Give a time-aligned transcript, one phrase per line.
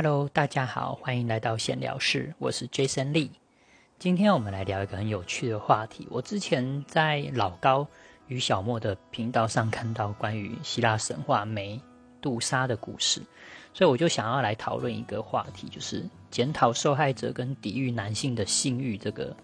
[0.00, 3.30] Hello，大家好，欢迎来到闲聊室，我是 Jason Lee。
[3.98, 6.06] 今天我们来聊一个很有趣的话题。
[6.08, 7.84] 我之前在老高
[8.28, 11.80] 与小莫的频道上看到关于希腊神话梅
[12.22, 13.20] 杜莎的故事，
[13.74, 19.36] 所以我就想要来讨论一个话题，就是检讨受害者跟抵御男性的性欲这个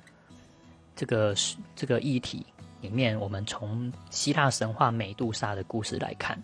[0.94, 1.34] 这个
[1.74, 2.46] 这个议题
[2.80, 6.40] 里面，我们从希腊神话美杜莎的故事来看。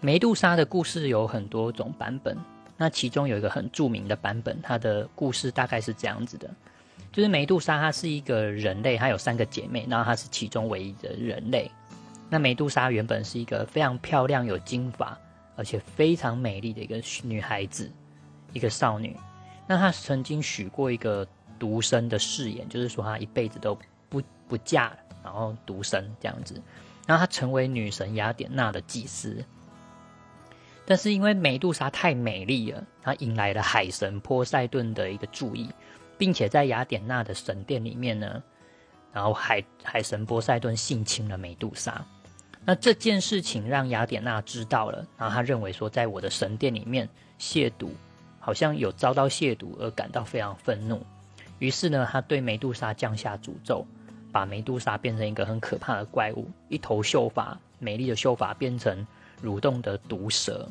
[0.00, 2.34] 梅杜莎的故事有很多种版本。
[2.76, 6.50] 那其中有一个很著名的版本，它的故事大概是这样子的：，
[7.12, 11.70] 就是梅杜莎她是一个人类，她有三个姐妹，然后她是其中唯一的人类。
[12.28, 15.16] 那梅杜莎原本是一个非常漂亮、有金发，
[15.54, 17.90] 而且非常美丽的一个女孩子，
[18.52, 19.16] 一个少女。
[19.66, 21.26] 那她曾经许过一个
[21.58, 23.78] 独身的誓言，就是说她一辈子都
[24.08, 24.92] 不不嫁，
[25.22, 26.60] 然后独身这样子。
[27.06, 29.44] 然后她成为女神雅典娜的祭司。
[30.84, 35.70] 但是因为美杜莎太美丽了，她引来了海神波塞顿的一个注意，
[36.18, 38.42] 并且在雅典娜的神殿里面呢，
[39.12, 42.04] 然后海海神波塞顿性侵了美杜莎。
[42.64, 47.88] 那这件事情让雅典娜知道了，然后他认为说，在我的神殿里面亵渎，
[48.40, 51.00] 好像有遭到亵渎而感到非常愤怒。
[51.60, 53.86] 于是呢，他对美杜莎降下诅咒，
[54.32, 59.06] 把美杜莎变成一个很可怕的怪物，一头秀发，美丽的秀发变成。
[59.42, 60.68] 蠕动的毒蛇，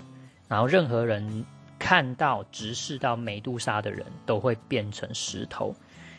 [0.47, 1.45] 然后任何人
[1.77, 5.75] 看到、直视到美杜莎的人都会变成石头。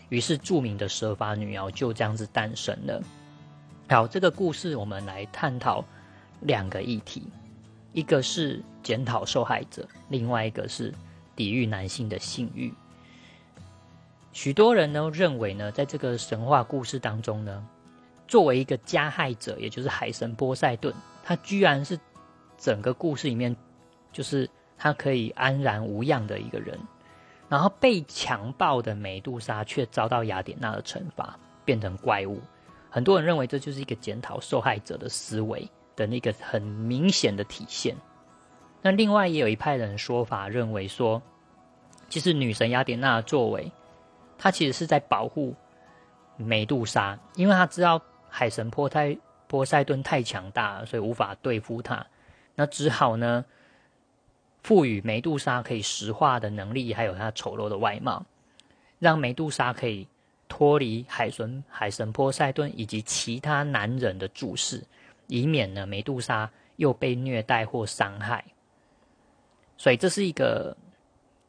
[0.08, 3.02] 于是，著名的蛇发女妖就这样子诞生了。
[3.88, 5.84] 好，这个故事我们来探讨
[6.40, 7.28] 两个议题：
[7.92, 10.92] 一个是检讨受害者，另外一个是
[11.34, 12.72] 抵御男性的性欲。
[14.32, 17.66] 许多人呢认为呢，在这个神话故事当中呢，
[18.28, 21.98] 作为一个加害者，也就是海神波塞顿，他居然是。
[22.62, 23.56] 整个故事里面，
[24.12, 26.78] 就是他可以安然无恙的一个人，
[27.48, 32.40] 然后被强暴的美杜莎却遭到雅典娜的惩罚，变成怪物。
[32.88, 37.96] 很多人认为这就是一个检讨受害者的思维的那个很明显的体现。
[38.80, 41.20] 那另外也有一派人说法认为说，
[42.08, 43.72] 其实女神雅典娜作为，
[44.38, 45.56] 她其实是在保护
[46.36, 52.06] 美杜莎，因为她知道海神波太波塞顿太强大了，所以无法对付他。
[52.54, 53.44] 那只好呢，
[54.62, 58.24] 赋予梅杜莎可以石化的能力，还有她丑陋的外貌，
[58.98, 60.06] 让梅杜莎可以
[60.48, 64.84] 脱离海神海神波塞顿以及其他男人的注视，
[65.28, 68.44] 以免呢梅杜莎又被虐待或伤害。
[69.78, 70.76] 所以这是一个，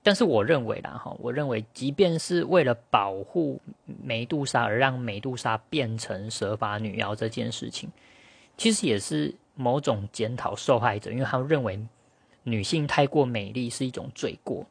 [0.02, 7.92] 但是我认为啦哈，我认为即便是为了保护梅杜莎而让梅杜莎变成蛇发女妖这件事情，
[8.56, 9.36] 其实也是。
[9.56, 11.80] 某种检讨受害者，因为他们认为
[12.44, 14.66] 女性太过美丽是一种罪过。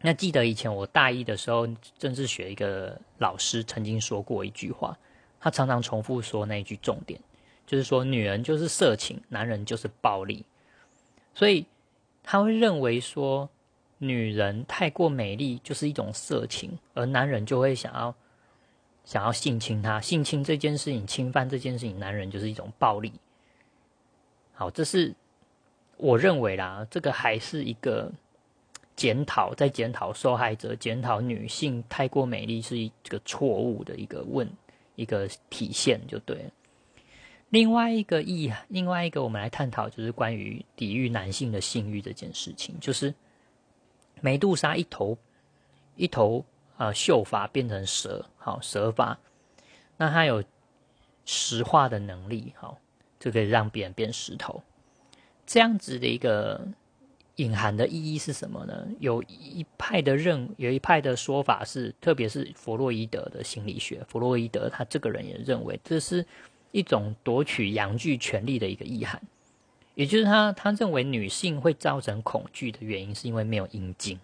[0.00, 1.66] 那记得以前我大一的时候，
[1.98, 4.96] 政治学一个老师曾经说过一句话，
[5.40, 7.18] 他常常重复说那句重点，
[7.66, 10.44] 就是说女人就是色情，男人就是暴力。
[11.34, 11.66] 所以
[12.22, 13.48] 他会认为说，
[13.98, 18.14] 女人太过美丽就是一种色情，而男人就会想要
[19.04, 23.12] 想要性侵她，性侵这件事情，侵犯这件事情，男人就是一种暴力。
[24.58, 25.14] 好，这是
[25.98, 28.10] 我认为啦，这个还是一个
[28.96, 34.50] 检讨，在检讨受害者，检讨女性太过美丽是一个错误的一个问
[34.96, 36.50] 一个体现就对了。
[37.50, 43.14] 另外一个意，另外一个我们来探讨，就是关于抵御男性的性欲这件事情，就是
[44.20, 45.16] 美杜莎一头
[45.94, 46.44] 一头
[46.76, 49.16] 啊秀发变成蛇，好蛇发，
[49.96, 50.42] 那它有
[51.24, 52.76] 石化的能力，好。
[53.18, 54.62] 就可以让别人变石头，
[55.46, 56.66] 这样子的一个
[57.36, 58.86] 隐含的意义是什么呢？
[59.00, 66.24] 有一派的认，有一派的说法是，特别是弗洛伊德的心理学，弗洛伊德他这个人也认为，这是
[66.72, 69.20] 一种夺取阳具权利的一个意涵，
[69.94, 74.18] 也就是他他认为女性会造成恐惧的原因，是因为没有阴茎，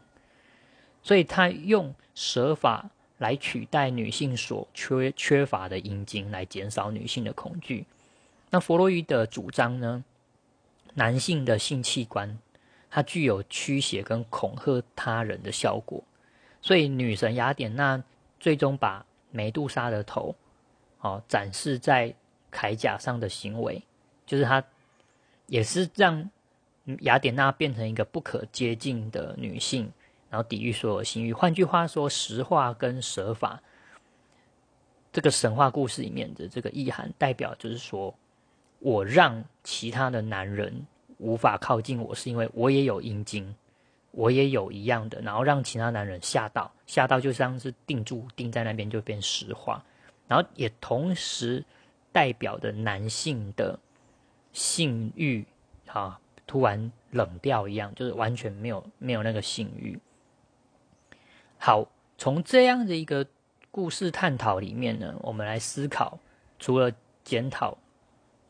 [1.02, 7.86] 所以他用蛇法来取代女性所缺缺乏的阴茎，来减少女性的恐惧。
[8.54, 10.04] 那弗洛伊德主张呢，
[10.94, 12.38] 男性的性器官
[12.88, 16.04] 它具有驱邪跟恐吓他人的效果，
[16.62, 18.00] 所以女神雅典娜
[18.38, 20.36] 最终把梅杜莎的头，
[21.00, 22.14] 哦展示在
[22.52, 23.82] 铠甲上的行为，
[24.24, 24.64] 就是她
[25.48, 26.30] 也是让
[27.00, 29.90] 雅典娜变成一个不可接近的女性，
[30.30, 31.32] 然后抵御所有性欲。
[31.32, 33.60] 换句话说，石化跟蛇法
[35.12, 38.16] 这个神话故事里面的这个意涵，代表就是说。
[38.84, 40.86] 我让其他的男人
[41.16, 43.54] 无法靠近我，是因为我也有阴茎，
[44.10, 49.82] 我也有一样的，然后让其他男人吓到，吓到就像是定住定在那边就变石化，
[50.28, 51.64] 然后也同时
[52.12, 53.78] 代表的男性的
[54.52, 55.46] 性欲
[55.86, 59.98] 啊，突然冷掉一样，就是完全没有没有那个性欲。
[61.56, 61.88] 好，
[62.18, 63.26] 从这样的一个
[63.70, 66.18] 故事探讨里面呢，我们来思考，
[66.58, 66.92] 除了
[67.24, 67.78] 检讨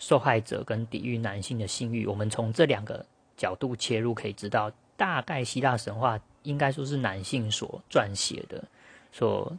[0.04, 3.02] 受害者跟抵御男性的性欲，我们从这两个
[3.38, 4.70] 角度切入，可以知道。
[4.98, 8.62] 大概希腊神话应该说是男性所撰写的、
[9.10, 9.50] 所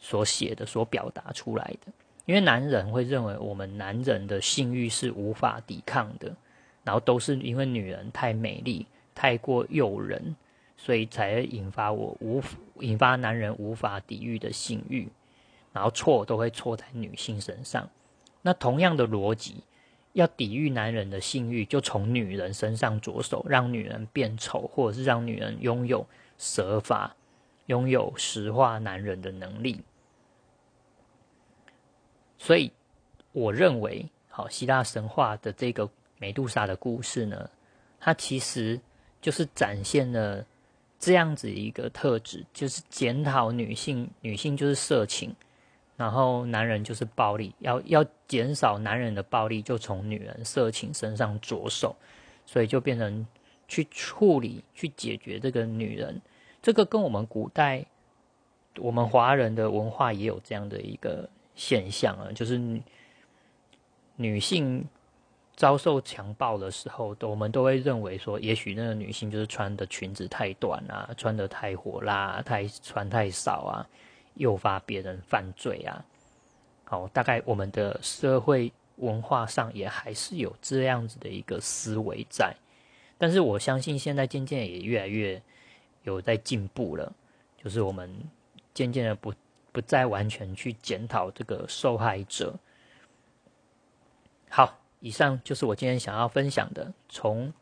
[0.00, 1.92] 所写的、所表达出来的。
[2.24, 6.34] 因为男人会认为我们男人的性欲是无法抵抗的，
[6.82, 10.34] 然后都是因为女人太美丽、太过诱人，
[10.78, 12.42] 所以才引发我无
[12.80, 15.06] 引发男人无法抵御的性欲，
[15.74, 17.86] 然后错都会错在女性身上。
[18.48, 19.62] 那同样的逻辑。
[20.14, 26.04] 要抵御男人的性欲，就从女人身上着手，让女人变丑，或者是让女人拥有
[26.38, 27.14] 蛇法，
[27.66, 29.80] 拥有石化男人的能力。
[32.38, 32.72] 所以，
[33.32, 37.48] 我认为，好，希腊神话的这个美杜莎的故事呢，
[38.00, 38.80] 它其实
[39.20, 40.44] 就是展现了
[40.98, 45.36] 这样子一个特质，就是检讨女性，女性就是色情。
[45.98, 51.96] 然后男人就是暴力，要要减少男人的暴力，就从女人色情身上着手，
[52.46, 53.26] 所以就变成
[53.66, 56.22] 去处理、去解决这个女人。
[56.62, 57.84] 这个跟我们古代
[58.78, 62.80] 我们华人的文化也有这样的一个现象啊，就是
[64.14, 64.86] 女性
[65.56, 73.86] 遭受强暴的时候，我们都会认为说，也许那个女性就是穿的裙子太短啊，穿的太火辣，太穿太少啊。
[74.38, 76.04] 诱发别人犯罪啊！
[76.84, 82.56] 好，大概我们的社会文化上也还是有这样子的一个思维在，
[83.18, 85.40] 但是我相信现在渐渐也越来越
[86.04, 87.12] 有在进步了，
[87.62, 88.10] 就是我们
[88.72, 89.34] 渐渐的不
[89.70, 92.54] 不再完全去检讨这个受害者。
[94.48, 97.52] 好，以上就是我今天想要分享的，从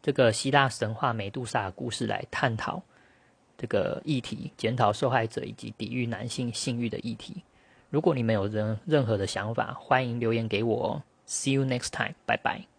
[0.00, 2.82] 这个希腊神话美杜莎的故事来探讨。
[3.60, 7.42] 这个议题，检讨受害者以及抵御男性性欲的议题。
[7.90, 11.02] 如果你们有任任何的想法，欢迎留言给我哦。
[11.28, 12.69] See you next time，拜拜。